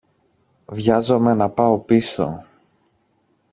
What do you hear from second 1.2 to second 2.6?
να πάω πίσω.